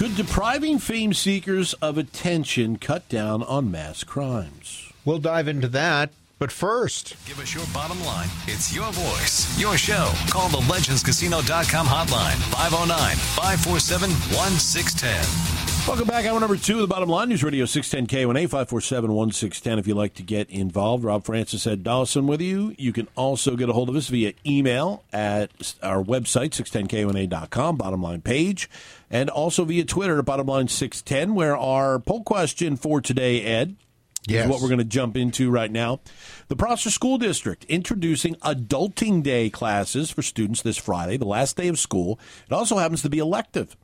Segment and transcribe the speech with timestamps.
[0.00, 4.90] Could depriving fame seekers of attention cut down on mass crimes?
[5.04, 6.14] We'll dive into that.
[6.38, 8.30] But first, Give us your bottom line.
[8.46, 10.10] It's your voice, your show.
[10.30, 15.59] Call the legendscasino.com hotline 509 547 1610.
[15.88, 16.24] Welcome back.
[16.24, 17.30] Hour number two of the bottom line.
[17.30, 19.78] News Radio 610 KONA 547 1610.
[19.78, 22.74] If you'd like to get involved, Rob Francis Ed Dawson with you.
[22.78, 28.02] You can also get a hold of us via email at our website, 610kona.com, bottom
[28.02, 28.70] line page,
[29.10, 33.74] and also via Twitter at bottom line 610, where our poll question for today, Ed,
[34.28, 34.44] Yes.
[34.44, 36.00] is what we're going to jump into right now.
[36.48, 41.66] The Prosser School District introducing Adulting Day classes for students this Friday, the last day
[41.68, 42.20] of school.
[42.48, 43.76] It also happens to be elective.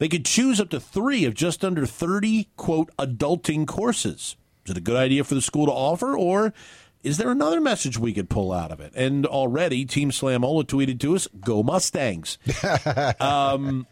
[0.00, 4.34] They could choose up to three of just under 30, quote, adulting courses.
[4.64, 6.54] Is it a good idea for the school to offer, or
[7.02, 8.94] is there another message we could pull out of it?
[8.96, 12.38] And already, Team Slamola tweeted to us, go Mustangs.
[13.20, 13.86] um,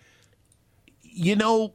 [1.02, 1.74] you know,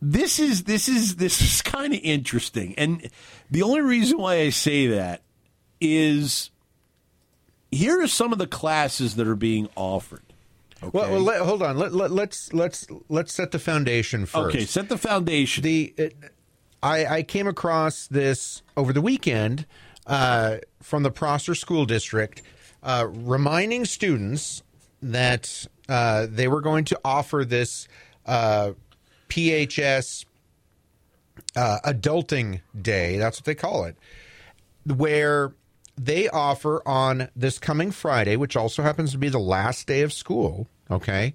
[0.00, 3.10] this is this is this is kind of interesting, and
[3.50, 5.20] the only reason why I say that
[5.82, 6.50] is
[7.70, 10.25] here are some of the classes that are being offered.
[10.82, 11.78] Well, well let, hold on.
[11.78, 14.54] Let, let, let's let's let's set the foundation first.
[14.54, 15.62] Okay, set the foundation.
[15.62, 16.16] the it,
[16.82, 19.66] I, I came across this over the weekend
[20.06, 22.42] uh, from the Prosser School District,
[22.82, 24.62] uh, reminding students
[25.02, 27.88] that uh, they were going to offer this
[28.26, 28.72] uh,
[29.28, 30.26] PHS
[31.56, 33.16] uh, Adulting Day.
[33.16, 33.96] That's what they call it,
[34.84, 35.54] where
[35.96, 40.12] they offer on this coming Friday, which also happens to be the last day of
[40.12, 40.68] school.
[40.90, 41.34] Okay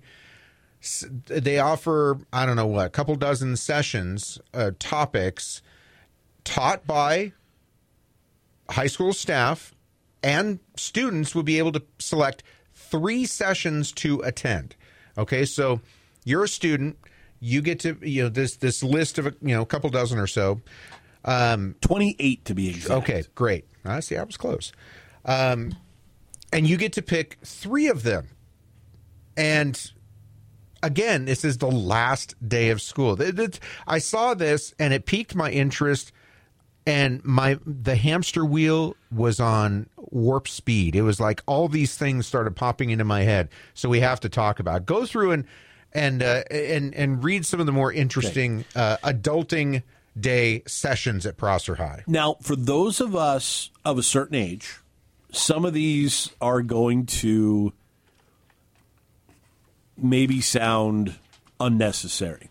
[1.27, 5.61] they offer I don't know what a couple dozen sessions, uh, topics
[6.44, 7.33] taught by
[8.69, 9.75] high school staff,
[10.23, 14.75] and students will be able to select three sessions to attend.
[15.17, 15.81] Okay, so
[16.23, 16.97] you're a student,
[17.39, 20.27] you get to you know this this list of you know a couple dozen or
[20.27, 20.61] so.
[21.81, 23.03] Twenty eight to be exact.
[23.03, 23.65] Okay, great.
[23.85, 24.17] I see.
[24.17, 24.71] I was close.
[25.25, 25.75] Um,
[26.51, 28.29] and you get to pick three of them.
[29.37, 29.91] And
[30.83, 33.17] again, this is the last day of school.
[33.87, 36.11] I saw this and it piqued my interest.
[36.87, 40.95] And my the hamster wheel was on warp speed.
[40.95, 43.49] It was like all these things started popping into my head.
[43.75, 44.77] So we have to talk about.
[44.77, 44.85] It.
[44.88, 45.45] Go through and
[45.93, 49.83] and uh, and and read some of the more interesting uh, adulting
[50.21, 52.03] day sessions at Prosser High.
[52.07, 54.79] Now, for those of us of a certain age,
[55.31, 57.73] some of these are going to
[59.97, 61.15] maybe sound
[61.59, 62.49] unnecessary.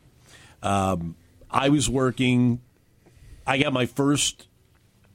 [0.62, 1.16] Um,
[1.50, 2.60] I was working,
[3.46, 4.46] I got my first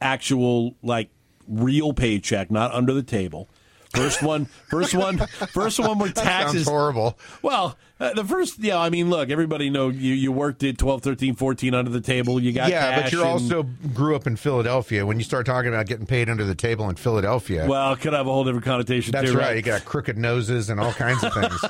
[0.01, 1.09] actual, like,
[1.47, 3.47] real paycheck, not under the table.
[3.95, 5.17] First one, first one,
[5.53, 6.67] first one where taxes.
[6.67, 7.17] Horrible.
[7.41, 11.01] Well, uh, the first, yeah, I mean, look, everybody know you, you worked at 12,
[11.01, 12.41] 13, 14 under the table.
[12.41, 13.63] You got yeah, but you and- also
[13.93, 15.05] grew up in Philadelphia.
[15.05, 18.13] When you start talking about getting paid under the table in Philadelphia, Well, it could
[18.13, 19.55] have a whole different connotation that's too, right.
[19.55, 21.65] You got crooked noses and all kinds of things.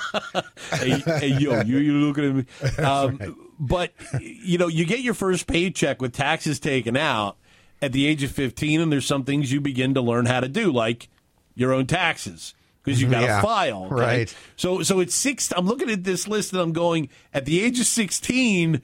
[0.72, 2.46] hey, hey, yo, you you looking at me?
[2.84, 7.38] Um, But you know, you get your first paycheck with taxes taken out
[7.81, 10.47] at the age of fifteen, and there's some things you begin to learn how to
[10.50, 11.08] do, like
[11.56, 12.54] your own taxes.
[12.84, 13.96] Because you've got to Yeah, file, okay?
[13.96, 14.36] right.
[14.58, 15.52] So, so it's six.
[15.58, 17.10] I'm looking at this list and I'm going.
[17.34, 18.80] At the age of 16,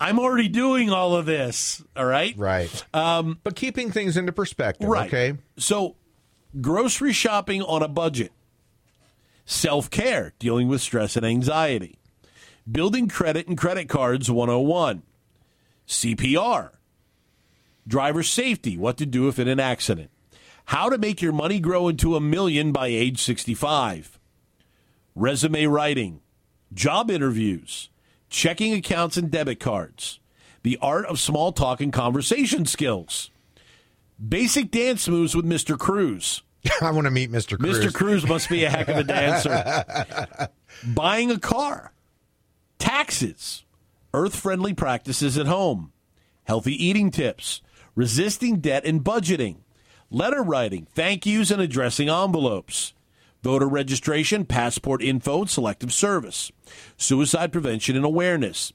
[0.00, 1.80] I'm already doing all of this.
[1.96, 2.84] All right, right.
[2.92, 5.06] Um, but keeping things into perspective, Right.
[5.06, 5.38] okay?
[5.56, 5.94] So,
[6.60, 8.32] grocery shopping on a budget,
[9.44, 11.98] self care, dealing with stress and anxiety,
[12.68, 15.02] building credit and credit cards 101,
[15.86, 16.70] CPR,
[17.86, 20.10] driver safety, what to do if in an accident,
[20.66, 24.18] how to make your money grow into a million by age 65,
[25.14, 26.20] resume writing,
[26.72, 27.90] job interviews,
[28.28, 30.20] checking accounts and debit cards,
[30.62, 33.30] the art of small talk and conversation skills.
[34.26, 35.78] Basic dance moves with Mr.
[35.78, 36.42] Cruz.
[36.80, 37.58] I want to meet Mr.
[37.58, 37.78] Cruz.
[37.78, 37.92] Mr.
[37.92, 40.48] Cruz must be a heck of a dancer.
[40.84, 41.92] Buying a car,
[42.78, 43.64] taxes,
[44.14, 45.92] earth friendly practices at home,
[46.44, 47.60] healthy eating tips,
[47.94, 49.56] resisting debt and budgeting,
[50.14, 52.94] letter writing, thank yous, and addressing envelopes,
[53.42, 56.50] voter registration, passport info, and selective service,
[56.96, 58.72] suicide prevention and awareness,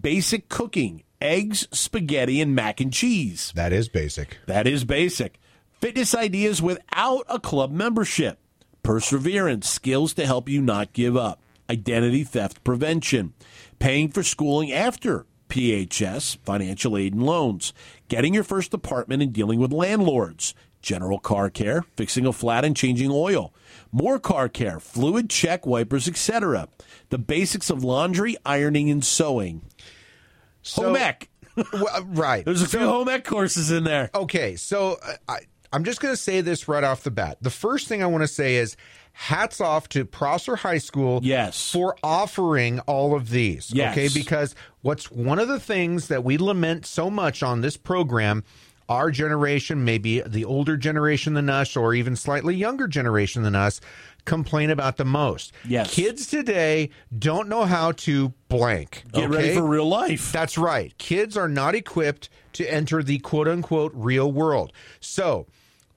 [0.00, 3.52] basic cooking eggs, spaghetti, and mac and cheese.
[3.56, 4.38] That is basic.
[4.46, 5.40] That is basic.
[5.80, 8.38] Fitness ideas without a club membership.
[8.82, 11.40] Perseverance, skills to help you not give up.
[11.70, 13.32] Identity theft prevention.
[13.78, 17.72] Paying for schooling after PHS, financial aid and loans.
[18.08, 20.54] Getting your first apartment and dealing with landlords.
[20.84, 23.54] General car care, fixing a flat and changing oil.
[23.90, 26.68] More car care, fluid check, wipers, etc.
[27.08, 29.62] The basics of laundry, ironing, and sewing.
[30.62, 31.28] So- home ec.
[31.72, 32.44] Well, right.
[32.44, 34.10] There's a few home ec courses in there.
[34.14, 35.38] Okay, so uh, I,
[35.72, 37.38] I'm just going to say this right off the bat.
[37.40, 38.76] The first thing I want to say is
[39.12, 41.70] hats off to Prosser High School Yes.
[41.70, 43.72] for offering all of these.
[43.72, 43.92] Yes.
[43.96, 48.42] Okay, because what's one of the things that we lament so much on this program,
[48.88, 53.80] our generation, maybe the older generation than us, or even slightly younger generation than us,
[54.24, 55.52] complain about the most.
[55.66, 55.92] Yes.
[55.92, 59.04] Kids today don't know how to blank.
[59.12, 60.32] Get ready for real life.
[60.32, 60.96] That's right.
[60.98, 64.72] Kids are not equipped to enter the quote unquote real world.
[65.00, 65.46] So,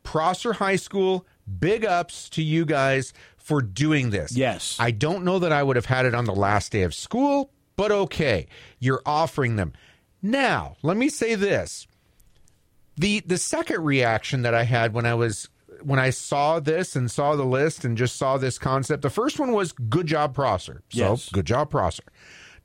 [0.04, 1.26] Prosser High School,
[1.60, 4.36] big ups to you guys for doing this.
[4.36, 4.78] Yes.
[4.80, 7.52] I don't know that I would have had it on the last day of school,
[7.76, 8.48] but okay.
[8.80, 9.74] You're offering them.
[10.22, 11.88] Now, let me say this.
[12.98, 15.50] The the second reaction that I had when I was
[15.84, 19.40] when I saw this and saw the list and just saw this concept, the first
[19.40, 20.82] one was good job Prosser.
[20.90, 21.30] So Yes.
[21.30, 22.04] good job Prosser.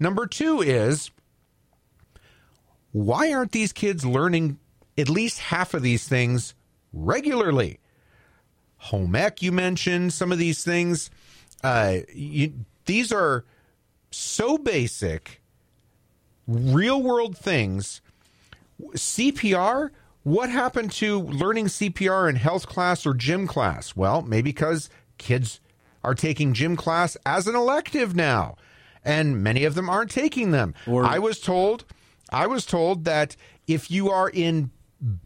[0.01, 1.11] Number two is
[2.93, 4.59] why aren't these kids learning
[4.97, 6.55] at least half of these things
[6.93, 7.79] regularly?
[8.77, 11.11] Home ec, you mentioned some of these things.
[11.63, 12.53] Uh, you,
[12.87, 13.45] these are
[14.11, 15.41] so basic,
[16.47, 18.01] real world things.
[18.95, 19.91] CPR,
[20.23, 23.97] what happened to learning CPR in health class or gym class?
[23.97, 24.89] Well, maybe because
[25.19, 25.61] kids
[26.05, 28.57] are taking gym class as an elective now,
[29.05, 30.75] and many of them aren't taking them.
[30.87, 31.85] Or- I was told,
[32.31, 33.37] I was told that
[33.67, 34.71] if you are in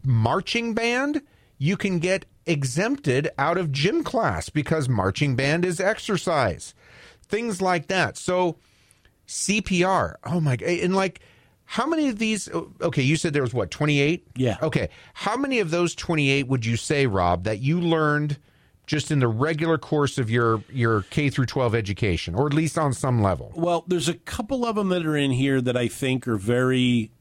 [0.03, 1.21] marching band,
[1.57, 6.73] you can get exempted out of gym class because marching band is exercise.
[7.23, 8.17] Things like that.
[8.17, 8.57] So
[9.27, 10.15] CPR.
[10.23, 10.69] Oh my god!
[10.69, 11.19] And like,
[11.69, 12.49] how many of these?
[12.81, 14.25] Okay, you said there was what twenty eight.
[14.35, 14.57] Yeah.
[14.63, 18.37] Okay, how many of those twenty eight would you say, Rob, that you learned
[18.87, 22.77] just in the regular course of your your K through twelve education, or at least
[22.77, 23.51] on some level?
[23.53, 27.11] Well, there's a couple of them that are in here that I think are very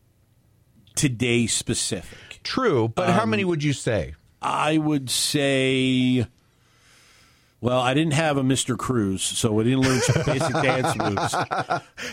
[0.94, 2.40] today specific.
[2.44, 4.14] True, but how um, many would you say?
[4.40, 6.24] I would say,
[7.60, 8.76] well, I didn't have a Mr.
[8.76, 11.34] Cruz, so we didn't learn some basic dance moves.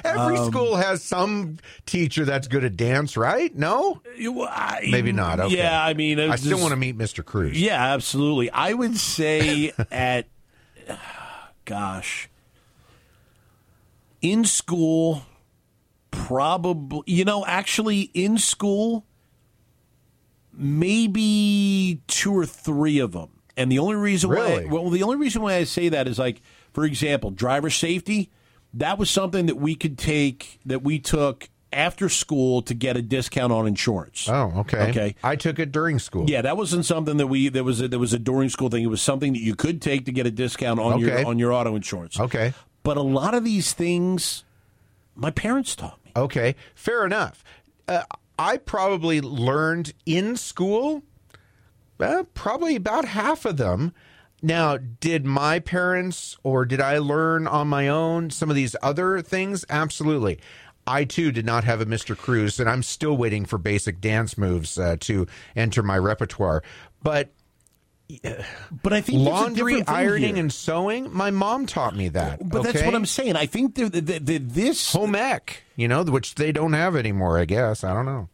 [0.04, 3.54] Every um, school has some teacher that's good at dance, right?
[3.56, 4.02] No,
[4.50, 5.40] I- maybe not.
[5.42, 5.58] Okay.
[5.58, 7.24] Yeah, I mean, I still want to meet Mr.
[7.26, 7.60] Cruz.
[7.60, 8.50] Yeah, absolutely.
[8.52, 10.28] I would say at,
[11.66, 12.30] gosh,
[14.22, 15.24] in school,
[16.10, 19.06] probably, you know, actually in school,
[20.54, 23.33] maybe two or three of them.
[23.56, 24.66] And the only reason Really?
[24.68, 26.42] why, well, the only reason why I say that is like,
[26.74, 28.32] for example, driver safety.
[28.74, 33.02] That was something that we could take, that we took after school to get a
[33.04, 34.28] discount on insurance.
[34.28, 34.90] Oh, okay.
[34.90, 35.16] Okay.
[35.24, 36.28] I took it during school.
[36.30, 38.84] Yeah, that wasn't something that we that was a, that was a during school thing.
[38.84, 41.04] It was something that you could take to get a discount on Okay.
[41.22, 42.20] your on your auto insurance.
[42.20, 42.54] Okay.
[42.84, 44.44] But a lot of these things,
[45.16, 46.12] my parents taught me.
[46.16, 47.44] Okay, fair enough.
[47.88, 48.04] Uh,
[48.38, 51.04] I probably learned in school,
[52.00, 53.94] uh, probably about half of them.
[54.42, 59.22] Now, did my parents or did I learn on my own some of these other
[59.22, 59.64] things?
[59.70, 60.40] Absolutely.
[60.86, 62.18] I too did not have a Mr.
[62.18, 66.62] Cruz, and I'm still waiting for basic dance moves uh, to enter my repertoire.
[67.02, 67.30] But
[68.84, 70.44] But I think laundry, ironing, here.
[70.44, 72.48] and sewing, my mom taught me that.
[72.48, 73.38] But that's what I'm saying.
[73.38, 77.40] I think that, that, that this home ec, you know, which they don't have anymore.
[77.40, 78.28] I guess I don't know.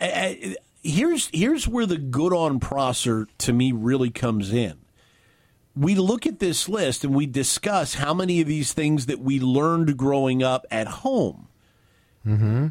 [0.00, 0.32] uh,
[0.82, 4.78] here's here's where the good on Prosser to me really comes in.
[5.76, 9.38] We look at this list and we discuss how many of these things that we
[9.38, 11.48] learned growing up at home.
[12.26, 12.68] Mm-hmm.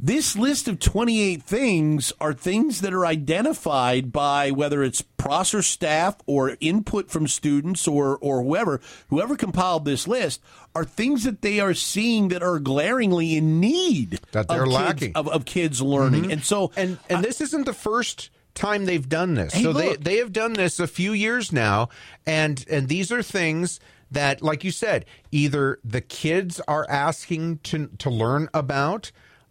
[0.00, 6.16] This list of 28 things are things that are identified by whether it's Prosser staff
[6.24, 10.40] or input from students or, or whoever, whoever compiled this list,
[10.72, 14.74] are things that they are seeing that are glaringly in need That they're of kids-
[14.78, 15.12] lacking.
[15.16, 16.22] of, of kids learning.
[16.22, 16.30] Mm-hmm.
[16.30, 19.52] And so, and and this isn't the first time they've done this.
[19.52, 21.88] Hey, so they they have done this a few years now,
[22.24, 23.80] and and these are things
[24.12, 29.10] that, like you said, either the kids are asking to to learn about,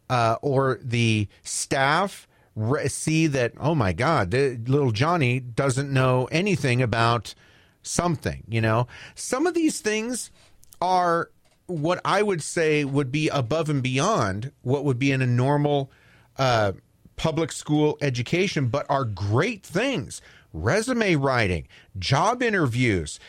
[0.10, 6.28] uh, or the staff re- see that oh my god, the, little Johnny doesn't know
[6.32, 7.34] anything about
[7.82, 8.44] something.
[8.48, 10.32] You know, some of these things
[10.82, 11.30] are
[11.68, 15.92] what I would say would be above and beyond what would be in a normal
[16.38, 16.74] uh,
[17.18, 20.22] public school education, but are great things.
[20.54, 21.68] Resume writing,
[22.00, 23.20] job interviews,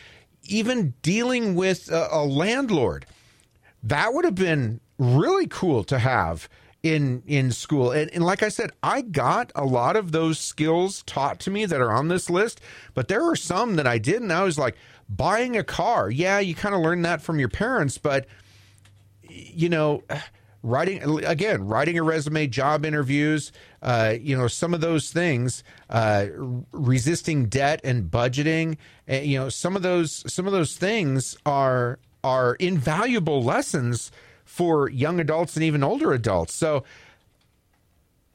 [0.43, 3.05] even dealing with a, a landlord.
[3.83, 6.49] That would have been really cool to have
[6.83, 7.91] in in school.
[7.91, 11.65] And, and like I said, I got a lot of those skills taught to me
[11.65, 12.61] that are on this list,
[12.93, 14.31] but there are some that I didn't.
[14.31, 14.75] I was like,
[15.09, 16.09] buying a car.
[16.09, 18.27] Yeah, you kind of learn that from your parents, but
[19.23, 20.03] you know,
[20.63, 26.27] writing again, writing a resume, job interviews, uh, you know, some of those things, uh,
[26.71, 28.77] resisting debt and budgeting,
[29.09, 34.11] uh, you know, some of those some of those things are are invaluable lessons
[34.59, 36.53] for young adults and even older adults.
[36.53, 36.83] So,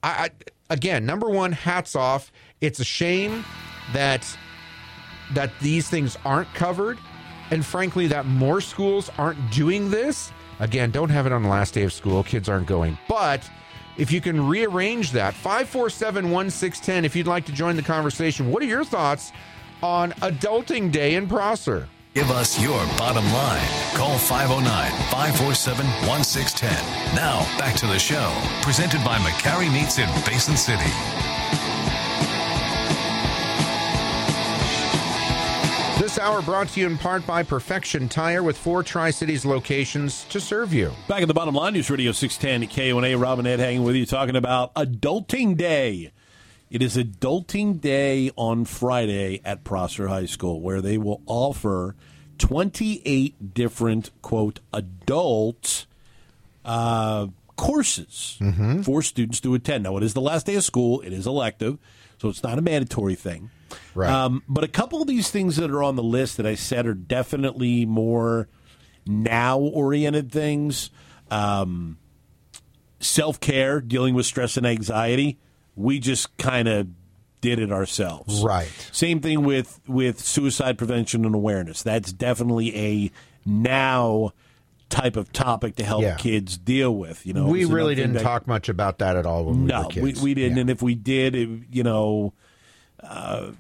[0.03, 0.31] I, I
[0.71, 2.33] again, number one, hats off.
[2.63, 3.45] It's a shame
[3.93, 4.27] that
[5.35, 6.97] that these things aren't covered,
[7.51, 10.33] and frankly, that more schools aren't doing this.
[10.61, 12.25] Again, don't have it on the last day of school.
[12.25, 12.97] Kids aren't going.
[13.07, 13.47] But
[13.99, 18.63] if you can rearrange that, 547 1610, if you'd like to join the conversation, what
[18.63, 19.31] are your thoughts
[19.83, 21.87] on Adulting Day in Prosser?
[22.15, 23.69] Give us your bottom line.
[23.95, 27.17] Call 509 547 1610.
[27.17, 28.33] Now, back to the show.
[28.63, 30.79] Presented by McCarry Meats in Basin City.
[36.01, 40.23] This hour brought to you in part by Perfection Tire with four Tri Cities locations
[40.27, 40.93] to serve you.
[41.09, 43.19] Back at the bottom line, News Radio 610 KONA.
[43.19, 46.13] Robin Ed hanging with you, talking about Adulting Day.
[46.75, 51.95] It is Adulting Day on Friday at Prosser High School, where they will offer
[52.39, 55.87] 28 different, quote, adult
[56.65, 58.41] uh, courses
[58.83, 59.85] for students to attend.
[59.85, 61.79] Now, it is the last day of school, it is elective,
[62.21, 63.51] so it's not a mandatory thing.
[63.95, 64.11] Right.
[64.11, 66.89] Um, but a couple of these things that are on the list that I said
[66.89, 68.49] are definitely more
[69.07, 70.91] now oriented things.
[71.31, 71.99] Um,
[72.99, 75.39] Self care, dealing with stress and anxiety.
[75.77, 76.89] We just kind of
[77.41, 78.43] did it ourselves.
[78.43, 78.69] Right.
[78.93, 81.83] Same thing with with suicide prevention and awareness.
[81.83, 83.11] That's definitely a
[83.45, 84.33] now
[84.89, 86.15] type of topic to help Yeah.
[86.15, 87.27] kids deal with.
[87.27, 89.89] You know, we really didn't that- talk much about that at all when we no,
[89.95, 90.57] were we, we didn't.
[90.57, 90.61] Yeah.
[90.63, 92.33] And if we did, it, you know,
[93.03, 93.51] uh,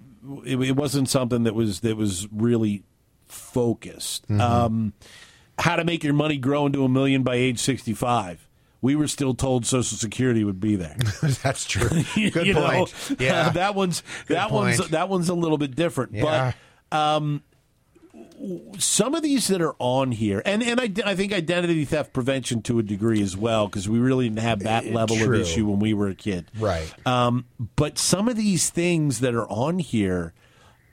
[0.46, 2.84] it, it wasn't something that was that was really
[3.26, 4.28] focused.
[4.28, 4.40] Mm-hmm.
[4.40, 4.92] Um,
[5.58, 8.43] how to make your money grow into a million by age sixty-five.
[8.84, 10.94] We were still told Social Security would be there.
[11.42, 11.88] That's true.
[12.14, 13.16] Good You know, point.
[13.18, 13.48] yeah.
[13.48, 16.12] that one's Good that one's that one's a little bit different.
[16.12, 16.52] Yeah.
[16.90, 17.42] But um,
[18.78, 22.60] some of these that are on here, and and I, I think identity theft prevention
[22.64, 25.34] to a degree as well, because we really didn't have that level true.
[25.36, 26.50] of issue when we were a kid.
[26.58, 26.92] Right.
[27.06, 30.34] Um, but some of these things that are on here,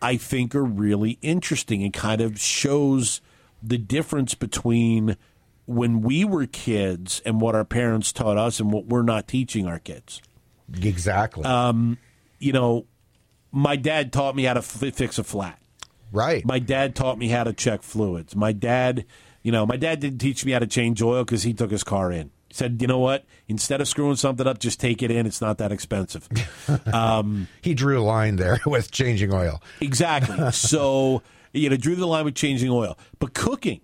[0.01, 3.19] I think, are really interesting and kind of shows
[3.62, 5.17] the difference between
[5.65, 9.68] when we were kids and what our parents taught us and what we're not teaching
[9.68, 10.22] our kids
[10.82, 11.44] exactly.
[11.46, 11.98] Um,
[12.39, 12.86] you know,
[13.51, 15.60] my dad taught me how to f- fix a flat.
[16.12, 16.46] right.
[16.46, 18.36] My dad taught me how to check fluids.
[18.36, 19.06] My dad,
[19.44, 21.84] you know, my dad didn't teach me how to change oil because he took his
[21.84, 22.32] car in.
[22.48, 23.25] He said, you know what?
[23.48, 25.25] Instead of screwing something up, just take it in.
[25.25, 26.27] It's not that expensive.
[27.62, 29.62] he drew a line there with changing oil.
[29.80, 30.51] exactly.
[30.51, 31.22] So,
[31.53, 32.98] you know, drew the line with changing oil.
[33.20, 33.82] But cooking,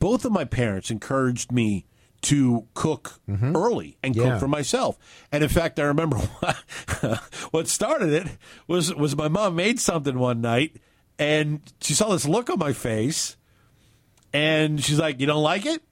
[0.00, 1.86] both of my parents encouraged me
[2.22, 3.56] to cook mm-hmm.
[3.56, 4.30] early and Yeah.
[4.32, 4.98] cook for myself.
[5.30, 6.16] And in fact, I remember
[7.52, 8.26] what started it
[8.66, 10.76] was was my mom made something one night
[11.18, 13.36] and she saw this look on my face
[14.32, 15.82] and she's like, "You don't like it?"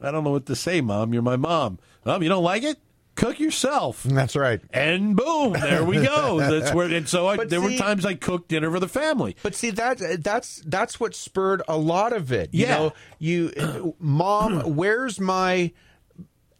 [0.00, 1.12] I don't know what to say, mom.
[1.12, 1.78] You're my mom.
[2.04, 2.78] Mom, you don't like it?
[3.14, 4.02] Cook yourself.
[4.04, 4.60] That's right.
[4.70, 6.38] And boom, there we go.
[6.50, 6.88] That's where.
[6.88, 9.36] And so I, But there were times I cooked dinner for the family.
[9.42, 12.50] But see that that's that's what spurred a lot of it.
[12.52, 12.76] You Yeah.
[12.78, 15.72] know, you mom, where's my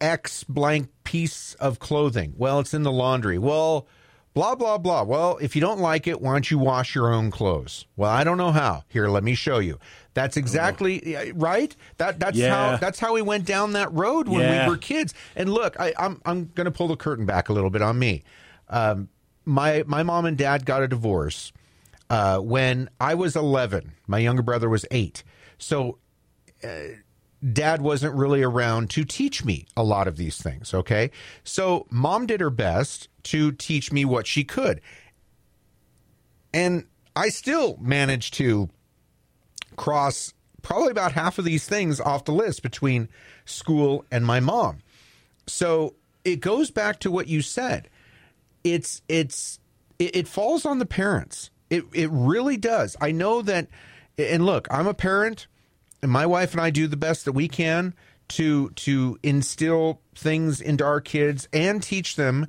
[0.00, 2.34] X blank piece of clothing?
[2.36, 3.38] Well, it's in the laundry.
[3.38, 3.86] Well,
[4.34, 5.04] blah blah blah.
[5.04, 7.86] Well, if you don't like it, why don't you wash your own clothes?
[7.96, 8.84] Well, I don't know how.
[8.88, 9.78] Here, let me show you.
[10.14, 11.74] That's exactly yeah, right.
[11.96, 12.50] That that's Yeah.
[12.72, 14.66] how that's how we went down that road when Yeah.
[14.66, 15.14] we were kids.
[15.36, 17.98] And look, I, I'm I'm going to pull the curtain back a little bit on
[17.98, 18.22] me.
[18.68, 19.08] Um,
[19.44, 21.52] my my mom and dad got a divorce
[22.10, 23.92] uh, when I was 11.
[24.06, 25.24] My younger brother was eight.
[25.56, 25.98] So
[26.62, 26.68] uh,
[27.52, 30.74] dad wasn't really around to teach me a lot of these things.
[30.74, 31.10] Okay.
[31.42, 34.80] So mom did her best to teach me what she could.
[36.52, 36.84] And
[37.16, 38.68] I still managed to
[39.76, 43.08] cross probably about half of these things off the list between
[43.44, 44.78] school and my mom.
[45.46, 47.88] So it goes back to what you said.
[48.64, 49.58] It's it's
[49.98, 51.50] it, it falls on the parents.
[51.68, 52.96] It it really does.
[53.00, 53.68] I know that
[54.16, 55.46] and look, I'm a parent
[56.00, 57.94] and my wife and I do the best that we can
[58.28, 62.46] to to instill things into our kids and teach them,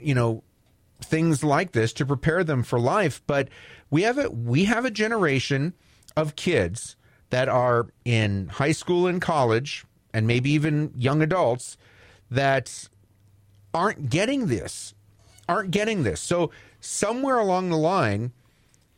[0.00, 0.42] you know,
[1.02, 3.22] things like this to prepare them for life.
[3.26, 3.48] But
[3.90, 5.74] we have a we have a generation
[6.20, 6.96] of kids
[7.30, 11.76] that are in high school and college and maybe even young adults
[12.30, 12.88] that
[13.72, 14.94] aren't getting this
[15.48, 16.20] aren't getting this.
[16.20, 16.50] So
[16.80, 18.32] somewhere along the line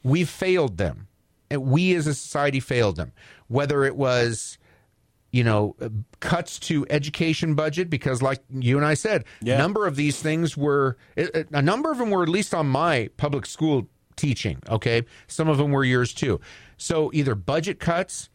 [0.05, 1.07] we've failed them.
[1.51, 3.13] And we as a society failed them.
[3.49, 4.59] Whether it was
[5.31, 5.75] you know
[6.21, 9.55] cuts to education budget because like you and I said Yeah.
[9.55, 13.09] a number of these things were a number of them were at least on my
[13.17, 13.89] public school
[14.23, 16.41] teaching okay some of them were yours too
[16.77, 18.29] so either budget cuts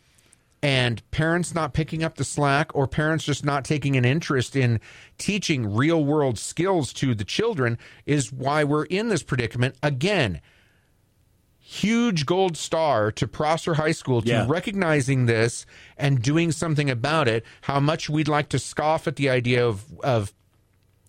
[0.62, 4.80] and parents not picking up the slack or parents just not taking an interest in
[5.18, 10.42] teaching real world skills to the children is why we're in this predicament again
[11.60, 14.46] huge gold star to Prosser High School to Yeah.
[14.48, 15.66] recognizing this
[15.98, 17.46] and doing something about it.
[17.62, 20.34] How much we'd like to scoff at the idea of of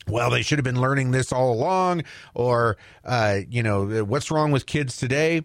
[0.09, 4.51] well, they should have been learning this all along, or uh, you know, what's wrong
[4.51, 5.45] with kids today?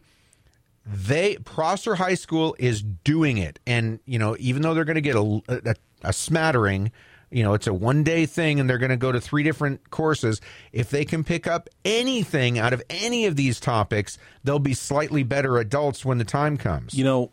[0.85, 5.01] They Prosser High School is doing it, and you know, even though they're going to
[5.01, 6.91] get a, a, a smattering,
[7.31, 9.89] you know, it's a one day thing, and they're going to go to three different
[9.91, 10.41] courses.
[10.71, 15.23] If they can pick up anything out of any of these topics, they'll be slightly
[15.23, 16.93] better adults when the time comes.
[16.93, 17.31] You know,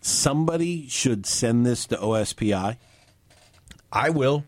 [0.00, 2.78] somebody should send this to OSPI
[3.92, 4.44] I will.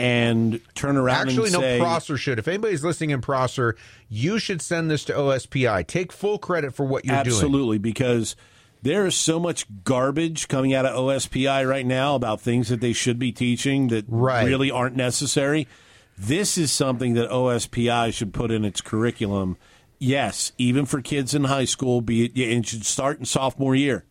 [0.00, 2.38] And turn around Actually, and no, say, Prosser should.
[2.38, 3.76] If anybody's listening in Prosser,
[4.08, 5.86] you should send this to OSPI.
[5.86, 7.26] Take full credit for what you're doing.
[7.34, 8.34] Absolutely, because
[8.82, 12.94] there is so much garbage coming out of OSPI right now about things that they
[12.94, 14.46] should be teaching that Right.
[14.46, 15.68] really aren't necessary.
[16.16, 19.56] This is something that OSPI should put in its curriculum.
[19.98, 24.04] Yes, even for kids in high school, be it, it should start in sophomore year.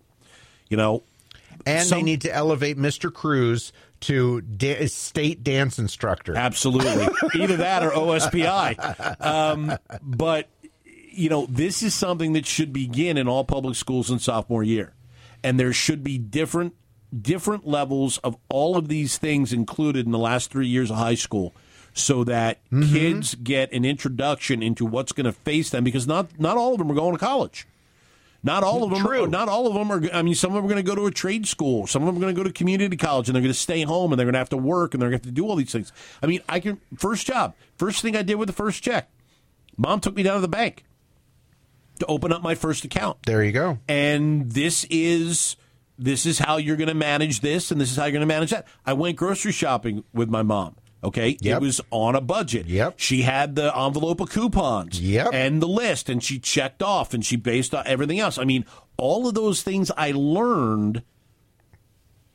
[0.69, 1.01] You know,
[1.65, 3.11] And they need to elevate Mr.
[3.11, 6.35] Cruz to da- state dance instructor.
[6.35, 7.07] Absolutely.
[7.41, 9.25] Either that or OSPI.
[9.25, 10.47] Um, but,
[10.83, 14.93] you know, this is something that should begin in all public schools in sophomore year.
[15.43, 16.75] And there should be different
[17.21, 21.15] different levels of all of these things included in the last three years of high
[21.15, 21.55] school
[21.91, 26.55] so that kids get an introduction into what's going to face them because not not
[26.55, 27.67] all of them are going to college.
[28.41, 28.99] Not all of them.
[29.05, 29.27] True.
[29.27, 30.01] Not all of them are.
[30.13, 31.87] I mean, some of them are going to go to a trade school.
[31.87, 33.81] Some of them are going to go to community college, and they're going to stay
[33.81, 35.45] home, and they're going to have to work, and they're going to have to do
[35.47, 35.91] all these things.
[36.23, 39.09] I mean, I can first job, first thing I did with the first check.
[39.77, 40.85] Mom took me down to the bank
[41.99, 43.79] to open up my first account, There you go.
[43.89, 45.57] and this is
[45.97, 48.25] this is how you're going to manage this, and this is how you're going to
[48.25, 48.65] manage that.
[48.85, 50.77] I went grocery shopping with my mom.
[51.01, 51.57] Okay, Yep.
[51.57, 52.67] it was on a budget.
[52.67, 52.95] Yep.
[52.97, 54.99] she had the envelope of coupons.
[54.99, 55.29] Yep.
[55.33, 58.37] and the list, and she checked off, and she based on everything else.
[58.37, 58.65] I mean,
[58.97, 61.03] all of those things I learned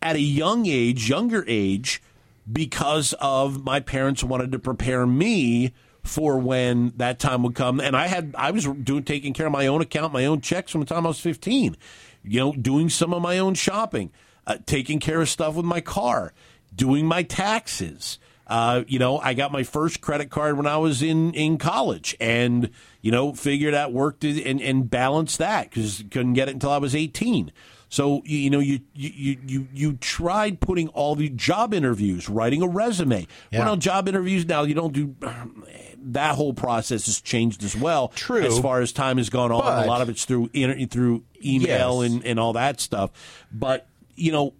[0.01, 2.03] at a young age, younger age,
[2.51, 5.73] because of my parents wanted to prepare me
[6.03, 7.81] for when that time would come.
[7.81, 10.71] And I had I was doing taking care of my own account, my own checks
[10.73, 11.77] from the time I was fifteen.
[12.23, 14.11] You know, doing some of my own shopping,
[14.47, 16.33] uh, taking care of stuff with my car,
[16.75, 18.19] doing my taxes.
[18.47, 22.15] Uh, you know, I got my first credit card when I was in, in college,
[22.21, 26.53] and you know, figured out worked it and and balanced that because couldn't get it
[26.53, 27.53] until I was eighteen.
[27.89, 32.61] So you, you know you, you you you tried putting all the job interviews, writing
[32.61, 33.27] a resume.
[33.51, 33.65] Yeah.
[33.65, 35.15] Well, job interviews now you don't do
[36.07, 38.09] that whole process has changed as well.
[38.09, 38.43] True.
[38.43, 40.49] as far as time has gone on, But- a lot of it's through
[40.89, 42.13] through email Yes.
[42.13, 43.11] and and all that stuff.
[43.53, 44.55] But you know,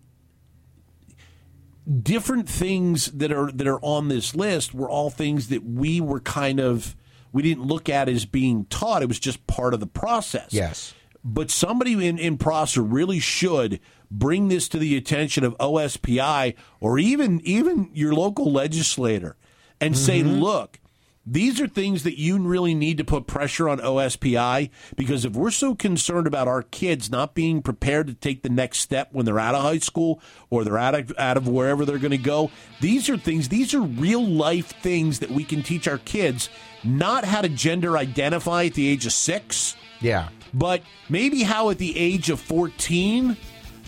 [2.03, 6.21] different things that are that are on this list were all things that we were
[6.21, 6.97] kind of
[7.33, 9.03] we didn't look at as being taught.
[9.03, 10.53] It was just part of the process.
[10.53, 10.95] Yes.
[11.27, 16.99] But somebody in, in Prosser really should bring this to the attention of OSPI or
[16.99, 19.37] even even your local legislator
[19.81, 20.41] and say, mm-hmm.
[20.41, 20.81] look,
[21.27, 25.51] these are things that you really need to put pressure on OSPI because if we're
[25.51, 29.39] so concerned about our kids not being prepared to take the next step when they're
[29.41, 32.51] out of high school or they're out of, out of wherever they're going to go,
[32.81, 36.51] these are things, these are real life things that we can teach our kids,
[36.85, 40.29] not how to gender identify at the age of six Yeah.
[40.53, 43.37] but maybe how at the age of 14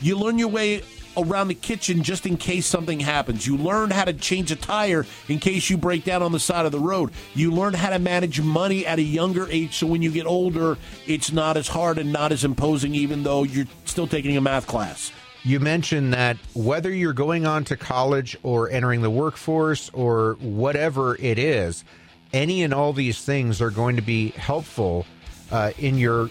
[0.01, 0.83] you learn your way
[1.17, 3.47] around the kitchen just in case something happens.
[3.47, 6.67] You learn how to change a tire in case you break down on the side
[6.67, 7.11] of the road.
[7.35, 10.79] You learn how to manage money at a younger age so when you get older
[11.07, 14.67] it's not as hard and not as imposing even though you're still taking a math
[14.67, 15.13] class.
[15.45, 21.17] You mentioned that whether you're going on to college or entering the workforce or whatever
[21.17, 21.85] it is,
[22.33, 25.07] any and all these things are going to be helpful
[25.53, 26.31] uh, in your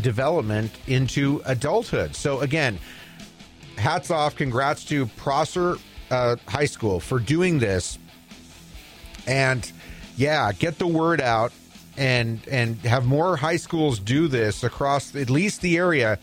[0.00, 2.16] development into adulthood.
[2.16, 2.78] So, again,
[3.82, 5.76] hats off, congrats to Prosser
[6.10, 7.98] uh, High School for doing this.
[9.26, 9.70] And
[10.16, 11.52] yeah, get the word out
[11.96, 16.18] and and have more high schools do this across at least the area.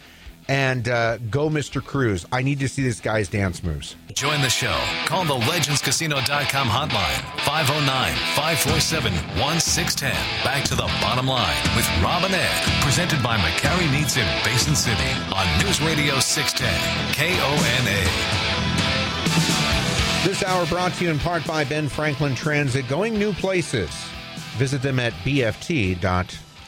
[0.50, 1.82] And uh, go, Mr.
[1.82, 2.26] Cruz.
[2.32, 3.96] I need to see this guy's dance moves.
[4.16, 4.76] Join the show.
[5.06, 7.86] Call the legendscasino.com hotline 509
[8.34, 10.12] 547 1610.
[10.44, 12.82] Back to the bottom line with Robin Ed.
[12.82, 16.66] Presented by McCarry Meats in Basin City on News Radio 610
[17.14, 18.02] KONA.
[20.28, 23.92] This hour brought to you in part by Ben Franklin Transit, going new places.
[24.58, 25.14] Visit them at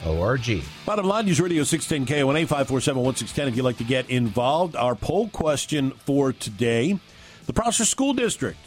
[0.01, 0.63] bft.org.
[0.85, 4.75] Bottom line, News Radio 610 KONA 547 1610 if you'd like to get involved.
[4.75, 6.99] Our poll question for today
[7.45, 8.57] the Prosser School District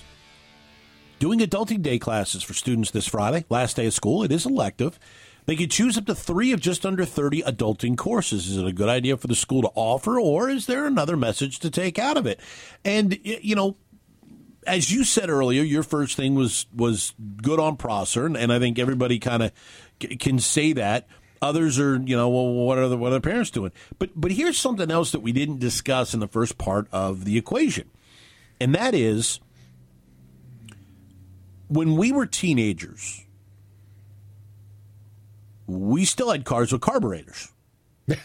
[1.19, 4.23] doing adulting day classes for students this Friday, last day of school.
[4.23, 4.99] It is elective.
[5.47, 8.49] They could choose up to three of just under 30 adulting courses.
[8.49, 11.59] Is it a good idea for the school to offer, or is there another message
[11.61, 12.41] to take out of it?
[12.83, 13.77] And, you know,
[14.67, 18.79] as you said earlier, your first thing was was good on Prosser, and, I think
[18.79, 19.53] everybody kind of
[20.19, 21.07] can say that.
[21.45, 23.71] Others are, you know, well, what are the what are the parents doing?
[23.99, 27.37] But but here's something else that we didn't discuss in the first part of the
[27.37, 27.91] equation,
[28.59, 29.41] and that is
[31.69, 33.27] when we were teenagers,
[35.67, 37.53] we still had cars with carburetors.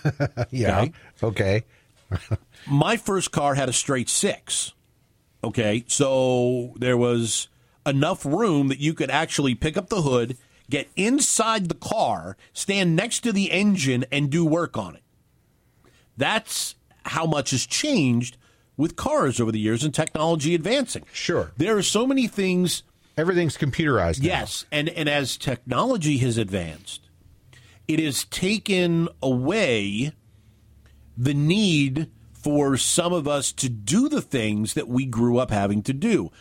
[0.51, 0.87] Yeah.
[1.21, 1.63] Okay.
[2.67, 4.73] my first car had a straight six.
[5.43, 7.49] Okay, so there was
[7.85, 10.37] enough room that you could actually pick up the hood,
[10.69, 15.03] get inside the car, stand next to the engine, and do work on it.
[16.17, 18.37] That's how much has changed
[18.77, 21.05] with cars over the years and technology advancing.
[21.11, 21.51] Sure.
[21.57, 22.83] There are so many things.
[23.17, 24.19] Everything's computerized.
[24.21, 24.27] now.
[24.27, 27.01] Yes, and, and as technology has advanced,
[27.87, 30.13] it has taken away
[31.17, 35.81] the need for some of us to do the things that we grew up having
[35.83, 36.31] to do.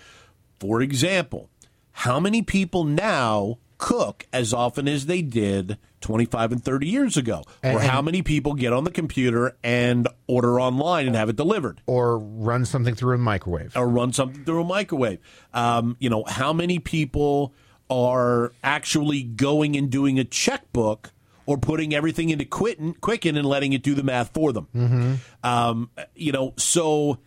[0.61, 1.51] For example,
[1.91, 7.43] how many people now cook as often as they did 25 and 30 years ago?
[7.62, 11.81] or how many people get on the computer and order online and have it delivered?
[11.87, 13.77] Or run something through a microwave.
[13.77, 15.21] or run something through a microwave.
[15.55, 17.55] Um, you know, how many people
[17.91, 21.12] are actually going and doing a checkbook
[21.47, 25.19] or putting everything into Quicken, Quicken and letting it do the math for them?
[25.43, 27.19] Um, you know, so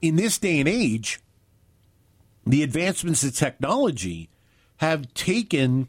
[0.00, 1.20] in this day and age,
[2.46, 4.30] the advancements in technology
[4.78, 5.88] have taken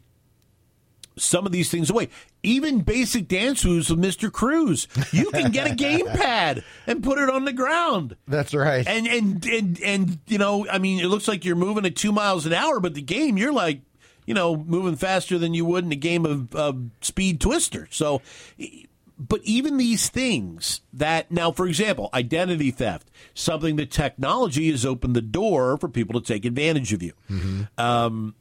[1.16, 2.08] some of these things away.
[2.42, 4.32] Even basic dance moves with Mr.
[4.32, 4.88] Cruz.
[5.12, 8.16] You can get a game pad and put it on the ground.
[8.26, 8.86] That's right.
[8.86, 12.12] And and and and you know, I mean, it looks like you're moving at two
[12.12, 13.82] miles an hour, but the game you're like,
[14.26, 17.88] you know, moving faster than you would in a game of, of Speed Twister.
[17.90, 18.22] So,
[19.18, 25.14] but even these things that now, for example, identity theft, something that technology has opened
[25.14, 27.12] the door for people to take advantage of you.
[27.76, 28.34] Um,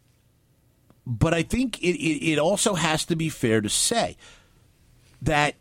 [1.10, 4.16] but I think it, it, it also has to be fair to say
[5.24, 5.56] that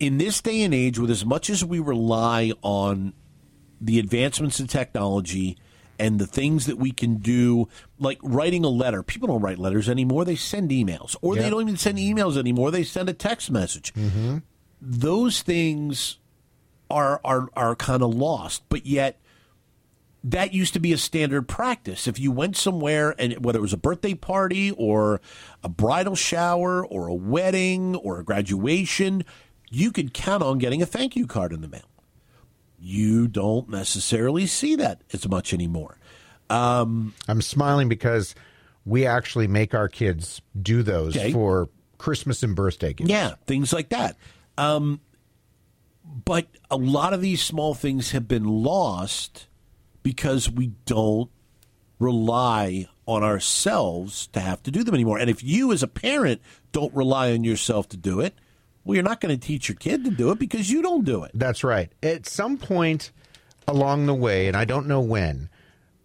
[0.00, 3.12] in this day and age, with as much as we rely on
[3.78, 5.58] the advancements in technology
[5.98, 9.88] and the things that we can do, like writing a letter, people don't write letters
[9.88, 10.24] anymore.
[10.24, 12.70] They send emails, or they don't even send emails anymore.
[12.70, 13.92] They send a text message.
[13.94, 14.38] Mm-hmm.
[14.80, 16.18] Those things
[16.90, 19.20] are are are kind of lost, but yet
[20.28, 22.08] that used to be a standard practice.
[22.08, 25.20] If you went somewhere and whether it was a birthday party or
[25.62, 29.24] a bridal shower or a wedding or a graduation,
[29.70, 31.88] you could count on getting a thank you card in the mail.
[32.78, 35.96] You don't necessarily see that as much anymore.
[36.50, 38.34] I'm smiling because
[38.84, 41.32] we actually make our kids do those Okay.
[41.32, 43.10] for Christmas and birthday gifts.
[43.10, 44.16] Yeah, things like that.
[44.58, 45.00] Um,
[46.24, 49.46] but a lot of these small things have been lost
[50.06, 51.28] because we don't
[51.98, 55.18] rely on ourselves to have to do them anymore.
[55.18, 56.40] And if you, as a parent,
[56.70, 58.32] don't rely on yourself to do it,
[58.84, 61.24] well, you're not going to teach your kid to do it because you don't do
[61.24, 61.32] it.
[61.34, 61.90] That's right.
[62.04, 63.10] At some point
[63.66, 65.48] along the way, and I don't know when,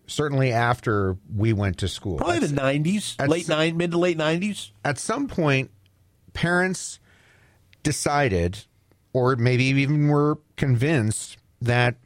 [0.08, 4.18] certainly after we went to school, Probably the '90s, that's- late nine, mid to late
[4.18, 4.72] '90s.
[4.84, 5.70] at some point,
[6.34, 6.98] parents
[7.84, 8.66] decided,
[9.14, 11.98] or maybe even were convinced, that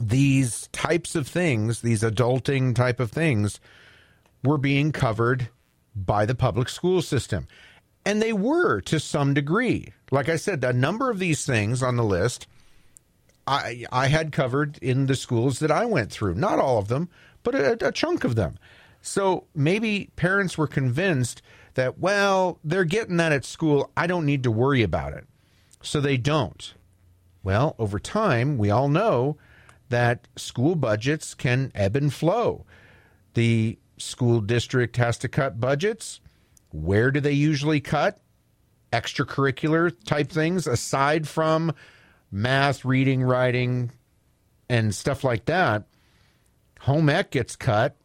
[0.00, 3.60] these types of things, these adulting type of things,
[4.44, 5.48] were being covered
[5.94, 7.46] by the public school system.
[8.04, 9.92] And they were to some degree.
[10.10, 12.46] Like I said, a number of these things on the list
[13.46, 16.34] I, I had covered in the schools that I went through.
[16.34, 17.08] Not all of them,
[17.42, 18.58] but a, a chunk of them.
[19.02, 21.42] So maybe parents were convinced
[21.74, 23.90] that, well, they're getting that at school.
[23.96, 25.26] I don't need to worry about it.
[25.80, 26.74] So they don't.
[27.44, 29.36] Well, over time, we all know
[29.88, 32.64] that school budgets can ebb and flow.
[33.34, 36.20] The school district has to cut budgets.
[36.70, 38.18] Where do they usually cut?
[38.92, 41.72] Extracurricular type things aside from
[42.30, 43.92] math, reading, writing,
[44.68, 45.84] and stuff like that.
[46.80, 47.96] Home ec gets cut.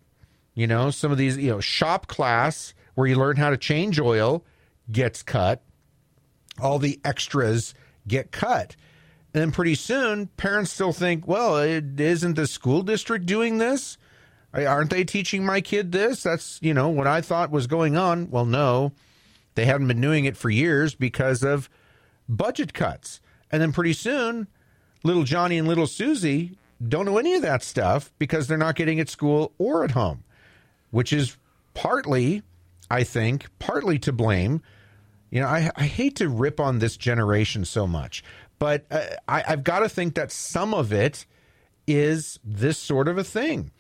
[0.54, 4.00] You know, some of these, you know, shop class where you learn how to change
[4.00, 4.46] oil
[4.92, 5.64] gets cut.
[6.62, 7.74] All the extras
[8.08, 8.76] get cut.
[9.34, 13.98] And then pretty soon, parents still think, well, is isn't the school district doing this?
[14.54, 16.24] Aren't they teaching my kid this?
[16.24, 18.30] That's, you know, what I thought was going on.
[18.30, 18.92] Well, no,
[19.56, 21.70] they haven't been doing it for years because of
[22.28, 23.22] budget cuts.
[23.50, 24.48] And then pretty soon,
[25.04, 28.98] little Johnny and little Susie don't know any of that stuff because they're not getting
[28.98, 30.24] it at school or at home,
[30.90, 31.38] which is
[31.74, 32.44] partly,
[32.90, 34.62] I think, partly to blame.
[35.30, 38.22] You know, I, I hate to rip on this generation so much,
[38.62, 41.26] but uh, I, I've got to think that some of it
[41.88, 43.72] is this sort of a thing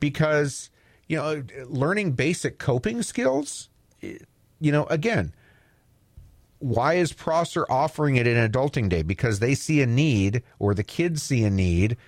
[0.00, 0.70] because,
[1.06, 3.68] you know, learning basic coping skills,
[4.00, 5.34] you know, again,
[6.60, 9.02] why is Prosser offering it in Adulting Day?
[9.02, 11.98] Because they see a need, or the kids see a need,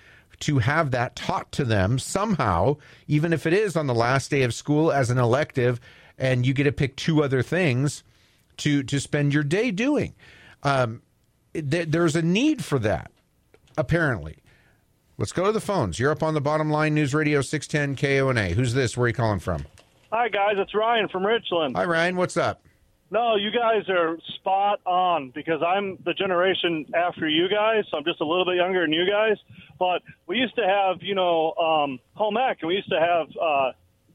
[0.40, 4.44] to have that taught to them somehow, even if it is on the last day
[4.44, 5.78] of school as an elective,
[6.16, 8.02] and you get to pick two other things
[8.56, 10.14] to to spend your day doing.
[10.62, 11.02] Um,
[11.54, 13.10] th- there's a need for that,
[13.76, 14.38] apparently.
[15.16, 15.98] Let's go to the phones.
[15.98, 18.48] You're up on the bottom line, News Radio 610 KONA.
[18.54, 18.96] Who's this?
[18.96, 19.64] Where are you calling from?
[20.12, 20.54] Hi, guys.
[20.56, 21.76] It's Ryan from Richland.
[21.76, 22.16] Hi, Ryan.
[22.16, 22.62] What's up?
[23.10, 28.04] No, you guys are spot on because I'm the generation after you guys, so I'm
[28.04, 29.36] just a little bit younger than you guys.
[29.78, 33.28] But we used to have, you know, um, home ec, and we used to have
[33.40, 33.70] uh,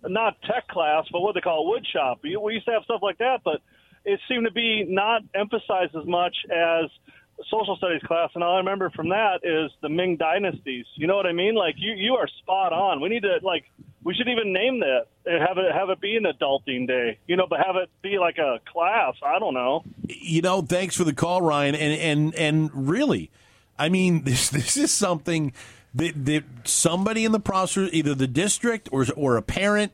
[0.09, 2.19] not tech class, but what they call wood shop.
[2.23, 3.61] We we used to have stuff like that, but
[4.03, 6.89] it seemed to be not emphasized as much as
[7.49, 8.29] social studies class.
[8.35, 10.85] And all I remember from that is the Ming dynasties.
[10.95, 11.55] You know what I mean?
[11.55, 13.01] Like you, you are spot on.
[13.01, 13.65] We need to like
[14.03, 17.17] we should even name that and have it have it be an adulting day.
[17.27, 19.15] You know, but have it be like a class.
[19.23, 19.83] I don't know.
[20.07, 21.75] You know, thanks for the call, Ryan.
[21.75, 23.31] And and and really,
[23.77, 25.53] I mean, this this is something
[25.95, 29.91] that that somebody in the process, either the district or or a parent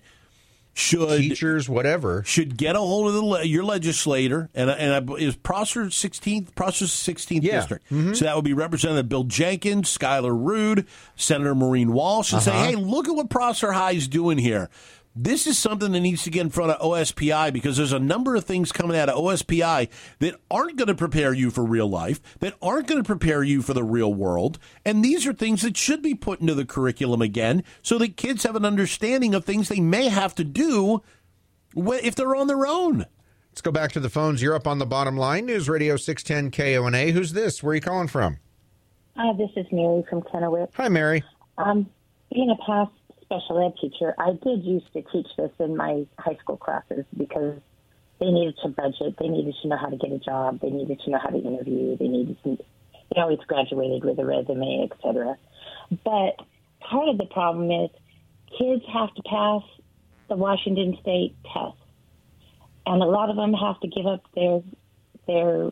[0.78, 5.90] should teachers, whatever, should get a hold of the your legislator, and and is Prosser
[5.90, 7.58] sixteenth, Prosser sixteenth Yeah.
[7.60, 7.90] district.
[7.92, 8.16] Mhm.
[8.16, 10.86] So that would be Representative Bill Jenkins, Skyler Rude,
[11.16, 12.64] Senator Maureen Walsh, and say, Uh-huh.
[12.66, 14.70] hey, look at what Prosser High is doing here.
[15.18, 18.36] This is something that needs to get in front of OSPI because there's a number
[18.36, 19.88] of things coming out of OSPI
[20.20, 23.62] that aren't going to prepare you for real life, that aren't going to prepare you
[23.62, 24.60] for the real world.
[24.84, 28.44] And these are things that should be put into the curriculum again so that kids
[28.44, 31.02] have an understanding of things they may have to do
[31.78, 33.06] if they're on their own.
[33.52, 34.42] Let's go back to the phones.
[34.42, 37.12] You're up on the bottom line, News Radio 610 KONA.
[37.14, 37.64] Who's this?
[37.64, 38.40] Where are you calling from?
[39.16, 40.72] Hi, this is Mary from Kennewick.
[40.74, 41.24] Hi, Mary.
[41.58, 41.90] Um,
[42.34, 42.92] being a past
[43.26, 47.60] special ed teacher, I did used to teach this in my high school classes because
[48.20, 51.00] they needed to budget, they needed to know how to get a job, they needed
[51.02, 52.58] to know how to interview, they needed to,
[53.14, 55.38] they always graduated with a resume, etc.
[56.04, 56.40] But
[56.80, 57.90] part of the problem is
[58.58, 59.64] kids have to pass
[60.30, 61.78] the Washington State test,
[62.86, 64.62] and a lot of them have to give up their
[65.28, 65.72] their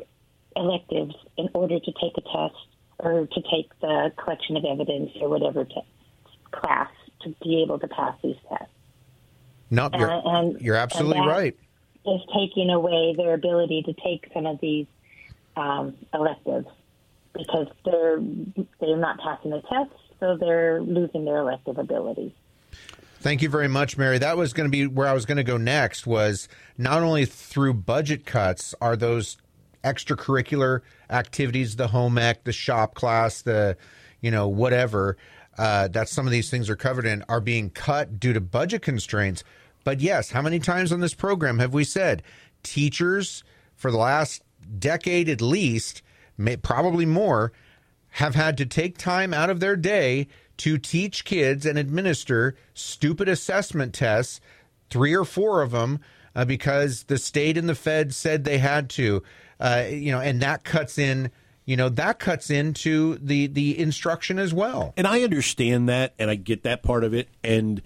[0.56, 2.56] electives in order to take a test
[3.00, 5.86] or to take the collection of evidence or whatever te-
[6.52, 6.90] class
[7.24, 8.68] to be able to pass these tests.
[9.70, 11.56] No, you're, Uh, and- you're absolutely and right.
[12.06, 14.88] Is taking away their ability to take some of these
[15.56, 16.68] um, electives
[17.34, 18.20] because they're
[18.80, 22.36] they're not passing the tests, so they're losing their elective ability.
[23.22, 24.18] Thank you very much, Mary.
[24.18, 26.06] That was going to be where I was going to go next.
[26.06, 29.38] Was not only through budget cuts are those
[29.84, 33.78] extracurricular activities, the home ec, the shop class, the
[34.20, 35.18] you know whatever
[35.58, 38.82] uh, that some of these things are covered in are being cut due to budget
[38.82, 39.44] constraints.
[39.84, 42.24] But yes, how many times on this program have we said
[42.64, 43.44] teachers
[43.76, 44.42] for the last
[44.80, 46.02] decade at least,
[46.38, 47.52] may, probably more,
[48.12, 53.28] have had to take time out of their day to teach kids and administer stupid
[53.28, 54.40] assessment tests,
[54.90, 56.00] three or four of them,
[56.36, 59.24] uh, because the state and the Fed said they had to.
[59.60, 61.32] Uh, you know, and that cuts in.
[61.66, 64.94] You know, that cuts into the the instruction as well.
[64.98, 67.30] And I understand that, and I get that part of it.
[67.44, 67.82] And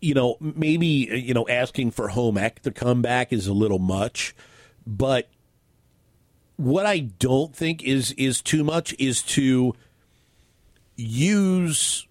[0.00, 3.78] you know, maybe you know, asking for home ec to come back is a little
[3.78, 4.34] much,
[4.86, 5.28] but
[6.56, 9.74] what I don't think is is too much is to
[10.96, 12.06] use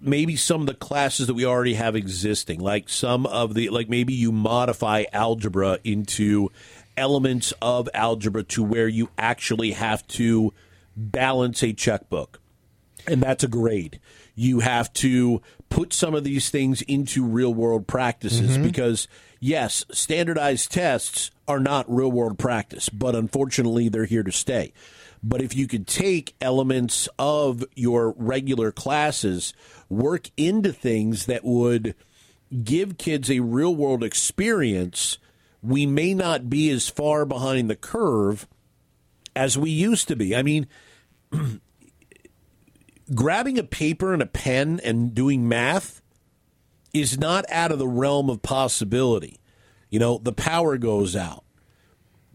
[0.00, 3.88] maybe some of the classes that we already have existing, like some of the like
[3.88, 6.50] maybe you modify algebra into
[6.96, 10.52] elements of algebra to where you actually have to
[10.96, 12.40] balance a checkbook,
[13.06, 14.00] and that's a grade.
[14.34, 18.64] You have to put some of these things into real world practices mm-hmm.
[18.64, 19.08] because,
[19.40, 24.72] yes, standardized tests are not real world practice, but unfortunately, they're here to stay.
[25.22, 29.54] But if you could take elements of your regular classes,
[29.88, 31.94] work into things that would
[32.62, 35.18] give kids a real world experience,
[35.64, 38.46] we may not be as far behind the curve
[39.34, 40.36] as we used to be.
[40.36, 40.66] I mean,
[43.14, 46.02] grabbing a paper and a pen and doing math
[46.92, 49.40] is not out of the realm of possibility.
[49.88, 51.44] You know, the power goes out,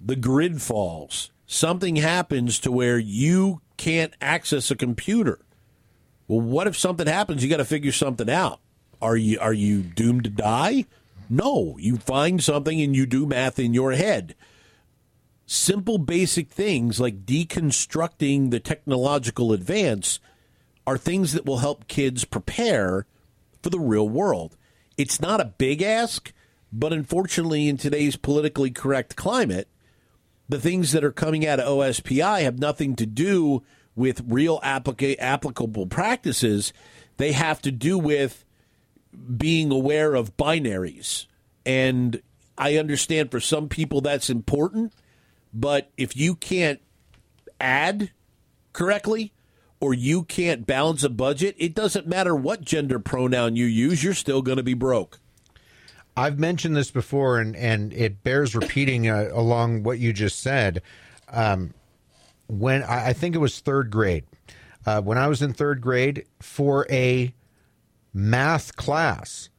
[0.03, 5.39] the grid falls, something happens to where you can't access a computer.
[6.27, 7.43] Well, what if something happens?
[7.43, 8.59] You got to figure something out.
[9.01, 10.85] Are you are you doomed to die?
[11.29, 14.35] No, you find something and you do math in your head.
[15.45, 20.19] Simple basic things like deconstructing the technological advance
[20.87, 23.05] are things that will help kids prepare
[23.61, 24.57] for the real world.
[24.97, 26.33] It's not a big ask,
[26.71, 29.67] but unfortunately in today's politically correct climate,
[30.47, 33.63] the things that are coming out of OSPI have nothing to do
[33.95, 36.73] with real applica- applicable practices.
[37.17, 38.45] They have to do with
[39.37, 41.25] being aware of binaries.
[41.65, 42.21] And
[42.57, 44.93] I understand for some people that's important,
[45.53, 46.79] but if you can't
[47.59, 48.11] add
[48.73, 49.33] correctly
[49.79, 54.13] or you can't balance a budget, it doesn't matter what gender pronoun you use, you're
[54.13, 55.19] still going to be broke.
[56.17, 60.81] I've mentioned this before, and, and it bears repeating uh, along what you just said.
[61.29, 61.73] Um,
[62.47, 64.25] when I, I think it was third grade,
[64.85, 67.33] uh, when I was in third grade for a
[68.13, 69.49] math class,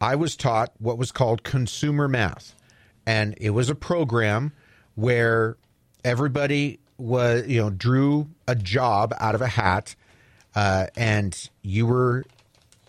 [0.00, 2.54] I was taught what was called consumer math,
[3.06, 4.52] and it was a program
[4.94, 5.56] where
[6.04, 9.94] everybody was you know drew a job out of a hat,
[10.54, 12.24] uh, and you were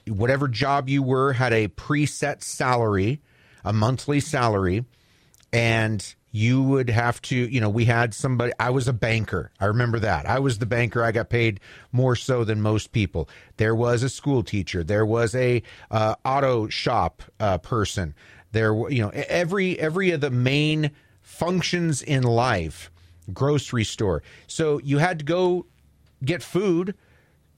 [0.07, 3.21] whatever job you were had a preset salary,
[3.63, 4.85] a monthly salary,
[5.51, 9.51] and you would have to, you know, we had somebody, I was a banker.
[9.59, 10.25] I remember that.
[10.25, 11.03] I was the banker.
[11.03, 11.59] I got paid
[11.91, 13.29] more so than most people.
[13.57, 14.83] There was a school teacher.
[14.83, 18.15] There was a uh, auto shop uh, person.
[18.51, 20.89] There, were- you know, every every of the main
[21.21, 22.89] functions in life,
[23.31, 24.23] grocery store.
[24.47, 25.67] So you had to go
[26.25, 26.95] get food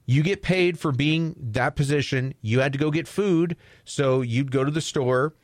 [0.08, 2.32] you get paid for being that position.
[2.40, 5.34] You had to go get food, so you'd go to the store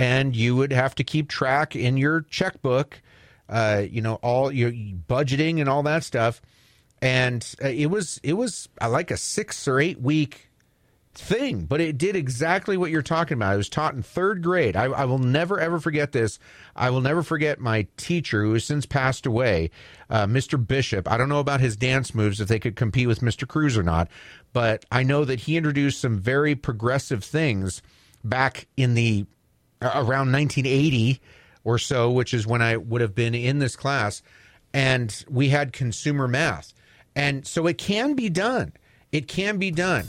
[0.00, 3.02] and you would have to keep track in your checkbook,
[3.50, 6.40] uh, you know, all your budgeting and all that stuff.
[7.02, 10.48] And uh, it was it was uh, like a six or eight week
[11.12, 13.52] thing, but it did exactly what you're talking about.
[13.52, 14.74] I was taught in third grade.
[14.74, 16.38] I, I will never ever forget this.
[16.74, 19.70] I will never forget my teacher who has since passed away,
[20.08, 20.66] uh, Mr.
[20.66, 21.10] Bishop.
[21.10, 23.46] I don't know about his dance moves if they could compete with Mr.
[23.46, 24.08] Cruz or not,
[24.54, 27.82] but I know that he introduced some very progressive things
[28.24, 29.26] back in the
[29.82, 31.20] around 1980
[31.64, 34.22] or so, which is when I would have been in this class,
[34.72, 36.72] and we had consumer math,
[37.14, 38.72] and so it can be done.
[39.12, 40.06] It can be done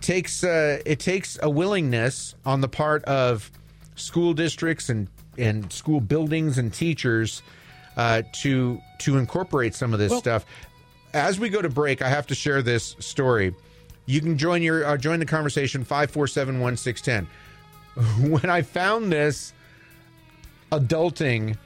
[0.00, 3.50] takes uh, it takes a willingness on the part of
[3.96, 7.42] school districts and and school buildings and teachers
[7.96, 10.44] uh, to to incorporate some of this stuff.
[11.14, 13.54] As we go to break, I have to share this story.
[14.06, 17.26] You can join your uh, join the conversation five four seven one six ten.
[18.20, 19.52] When I found this
[20.70, 21.56] adulting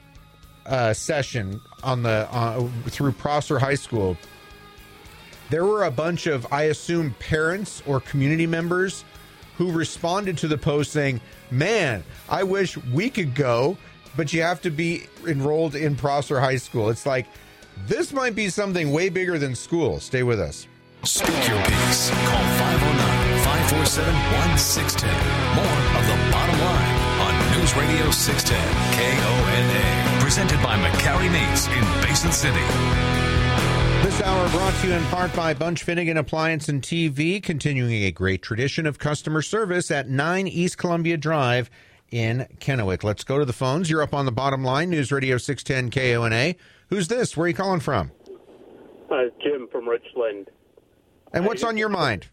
[0.65, 4.17] uh, session on the uh, through Prosser High School
[5.53, 9.05] there were a bunch of, I assume, parents or community members
[9.57, 13.77] who responded to the post saying, Man, I wish we could go,
[14.17, 16.89] but you have to be enrolled in Prosser High School.
[16.89, 17.27] It's like,
[17.85, 19.99] this might be something way bigger than school.
[19.99, 20.67] Stay with us.
[21.03, 22.09] Speak your piece.
[22.09, 23.22] Call 509
[23.69, 24.11] 547
[24.75, 25.07] 1610.
[25.55, 28.59] More of the bottom line on News Radio 610
[28.91, 30.19] KONA.
[30.19, 32.59] Presented by McCarry Meats in Basin City.
[34.03, 38.11] This hour brought to you in part by Bunch Finnigan Appliance and TV, continuing a
[38.11, 41.69] great tradition of customer service at 9 East Columbia Drive
[42.11, 43.03] in Kennewick.
[43.03, 43.89] Let's go to the phones.
[43.89, 46.55] You're up on the bottom line, News Radio 610 KONA.
[46.89, 47.37] Who's this?
[47.37, 48.11] Where are you calling from?
[49.09, 50.49] Uh, Jim from Richland.
[51.31, 52.27] And what's on your mind?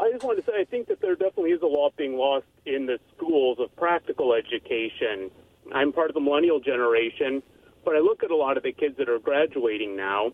[0.00, 2.46] I just wanted to say I think that there definitely is a lot being lost
[2.64, 5.30] in the schools of practical education.
[5.74, 7.42] I'm part of the millennial generation,
[7.84, 10.30] but I look at a lot of the kids that are graduating now,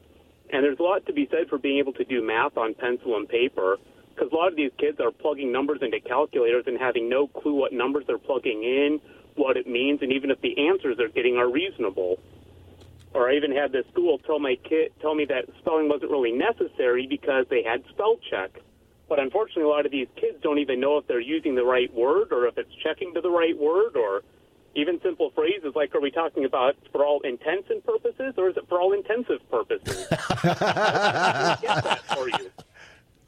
[0.51, 3.17] and there's a lot to be said for being able to do math on pencil
[3.17, 3.79] and paper
[4.15, 7.55] because a lot of these kids are plugging numbers into calculators and having no clue
[7.55, 9.01] what numbers they're plugging in,
[9.35, 12.21] what it means, and even if the answers they're getting are reasonable.
[13.15, 16.33] Or I even had the school tell my kid tell me that spelling wasn't really
[16.33, 18.51] necessary because they had spell check.
[19.09, 21.93] But unfortunately, a lot of these kids don't even know if they're using the right
[21.93, 24.23] word or if it's checking to the right word or
[24.75, 28.57] even simple phrases like, are we talking about for all intents and purposes or is
[28.57, 30.07] it for all intensive purposes?
[30.11, 32.51] I get that for you.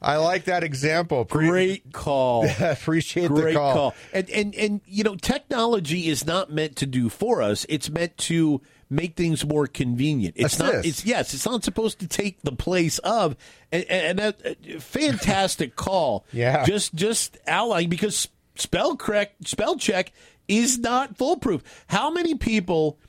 [0.01, 1.25] I like that example.
[1.25, 2.47] Pre- Great call.
[2.59, 3.95] appreciate Great the call.
[4.13, 7.65] And and and you know, technology is not meant to do for us.
[7.67, 10.35] It's meant to make things more convenient.
[10.37, 10.85] It's not.
[10.85, 11.33] It's yes.
[11.33, 13.35] It's not supposed to take the place of.
[13.71, 16.25] And, and that uh, fantastic call.
[16.31, 16.65] Yeah.
[16.65, 20.11] Just just outlining because spell correct spell check
[20.47, 21.63] is not foolproof.
[21.87, 22.99] How many people?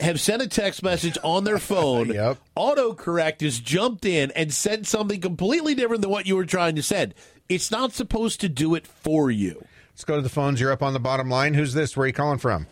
[0.00, 2.10] Have sent a text message on their phone.
[2.10, 2.38] Yep.
[2.56, 6.84] Autocorrect has jumped in and said something completely different than what you were trying to
[6.84, 7.14] send.
[7.48, 9.60] It's not supposed to do it for you.
[9.90, 10.60] Let's go to the phones.
[10.60, 11.54] You're up on the bottom line.
[11.54, 11.96] Who's this?
[11.96, 12.68] Where are you calling from?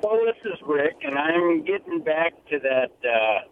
[0.00, 3.48] Well, this is Rick, and I'm getting back to that uh,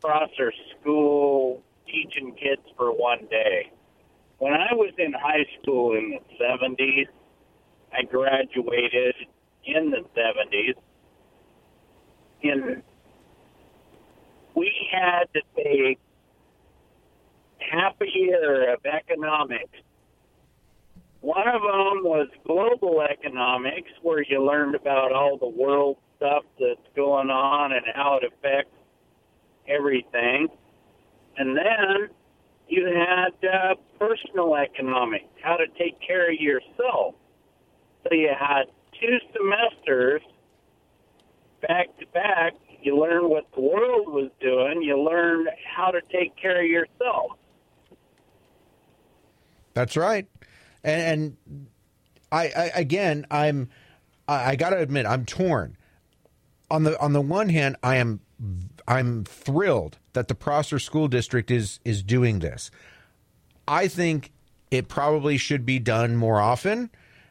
[0.00, 0.50] Prosser
[0.80, 3.70] School teaching kids for one day.
[4.38, 7.06] When I was in high school in the 70s,
[7.92, 9.14] I graduated
[9.66, 10.74] in the 70s.
[12.42, 12.82] And
[14.54, 15.98] we had to take
[17.58, 19.78] half a year of economics
[21.22, 26.80] one of them was global economics, where you learned about all the world stuff that's
[26.94, 28.74] going on and how it affects
[29.68, 30.48] everything.
[31.38, 32.08] And then
[32.68, 37.14] you had uh, personal economics, how to take care of yourself.
[38.02, 38.64] So you had
[39.00, 40.22] two semesters
[41.60, 42.54] back to back.
[42.82, 44.82] You learned what the world was doing.
[44.82, 47.38] You learned how to take care of yourself.
[49.74, 50.26] That's right.
[50.84, 51.66] And, and
[52.30, 53.68] I, I again, I'm
[54.26, 55.76] I, I got to admit, I'm torn.
[56.70, 58.20] On the on the one hand, I am
[58.88, 62.70] I'm thrilled that the Prosser School District is is doing this.
[63.68, 64.32] I think
[64.70, 66.90] it probably should be done more often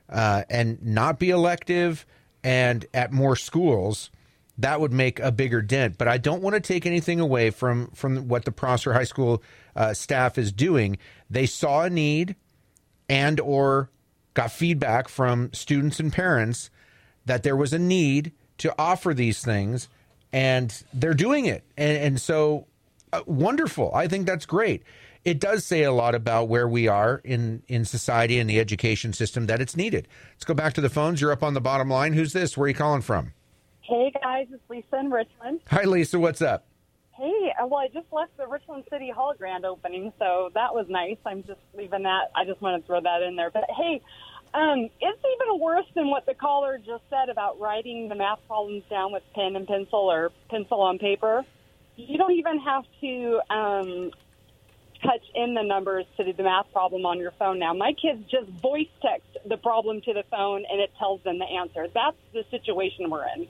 [0.09, 2.05] uh, and not be elective
[2.43, 4.11] and at more schools.
[4.57, 5.97] That would make a bigger dent.
[5.97, 9.41] But I don't want to take anything away from from what the Prosser High School
[9.75, 10.97] uh, staff is doing.
[11.29, 12.35] They saw a need
[13.11, 13.89] and or
[14.33, 16.69] got feedback from students and parents
[17.25, 19.89] that there was a need to offer these things
[20.31, 21.65] and they're doing it.
[21.75, 22.67] And, and so
[23.11, 23.93] uh, wonderful.
[23.93, 24.83] I think that's great.
[25.25, 29.13] It does say a lot about where we are in in society and the education
[29.13, 30.07] system that it's needed.
[30.33, 31.19] Let's go back to the phones.
[31.21, 32.13] You're up on the bottom line.
[32.13, 32.57] Who's this?
[32.57, 33.33] Where are you calling from?
[33.81, 35.59] Hey guys, it's Lisa in Richland.
[35.67, 36.17] hi lisa.
[36.17, 36.65] What's up
[37.21, 40.87] Hey, uh, well, I just left the Richland City Hall grand opening, so that was
[40.89, 41.17] nice.
[41.23, 42.31] I'm just leaving that.
[42.35, 43.51] I just want to throw that in there.
[43.51, 44.01] But hey,
[44.55, 48.81] um, it's even worse than what the caller just said about writing the math problems
[48.89, 51.45] down with pen and pencil or pencil on paper.
[51.95, 54.11] You don't even have to um,
[55.03, 57.75] touch in the numbers to do the math problem on your phone now.
[57.75, 61.45] My kids just voice text the problem to the phone, and it tells them the
[61.45, 61.85] answer.
[61.93, 63.47] That's the situation we're in.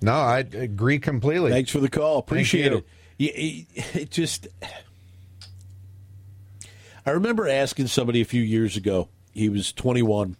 [0.00, 2.18] No i agree completely Thanks for the call.
[2.18, 2.84] Appreciate it.
[3.18, 4.48] It, it just.
[7.06, 9.08] I remember asking somebody a few years ago.
[9.32, 10.36] He was 21,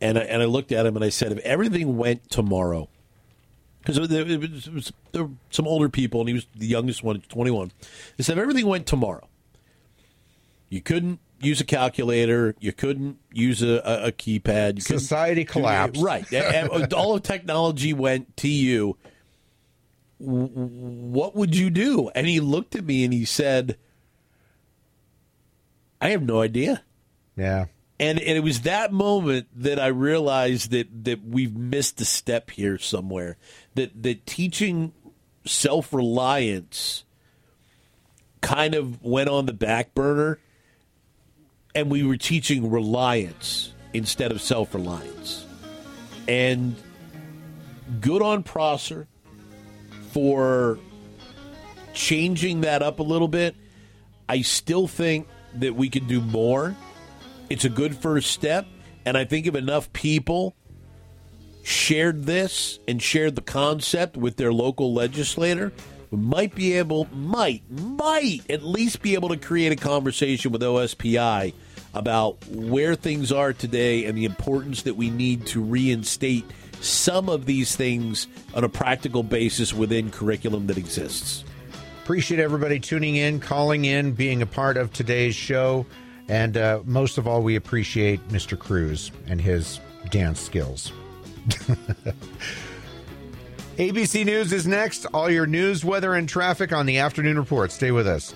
[0.00, 2.88] and I, and I looked at him and I said, "If everything went tomorrow,
[3.80, 6.66] because there, it was- it was- there were some older people, and he was the
[6.66, 7.70] youngest one, 21.
[8.18, 9.28] I said, if everything went tomorrow,
[10.70, 16.02] you couldn't use a calculator, you couldn't use a, a, a keypad, you Society collapsed.
[16.02, 16.24] right?
[16.92, 18.96] All of technology went to you.
[20.18, 22.10] What would you do?
[22.14, 23.76] And he looked at me and he said,
[26.00, 26.82] "I have no idea."
[27.36, 27.66] yeah
[27.98, 32.50] And, and it was that moment that I realized that, that we've missed a step
[32.50, 33.36] here somewhere.
[33.74, 34.92] That that teaching
[35.44, 37.04] self reliance
[38.40, 40.38] kind of went on the back burner,
[41.74, 45.44] and we were teaching reliance instead of self reliance.
[46.28, 46.74] And
[48.00, 49.06] good on Prosser
[50.12, 50.78] for
[51.92, 53.56] changing that up a little bit.
[54.28, 56.74] I still think that we could do more.
[57.50, 58.66] It's a good first step,
[59.04, 60.56] and I think if enough people
[61.62, 65.72] shared this and shared the concept with their local legislator,
[66.10, 70.62] we might be able, might, might at least be able to create a conversation with
[70.62, 71.52] OSPI
[71.94, 76.44] about where things are today and the importance that we need to reinstate
[76.80, 81.44] some of these things on a practical basis within curriculum that exists.
[82.02, 85.86] Appreciate everybody tuning in, calling in, being a part of today's show.
[86.28, 88.58] And uh, most of all, we appreciate Mr.
[88.58, 89.80] Cruz and his
[90.10, 90.92] dance skills.
[93.76, 95.04] ABC News is next.
[95.06, 97.72] All your news, weather, and traffic on the afternoon report.
[97.72, 98.32] Stay with us.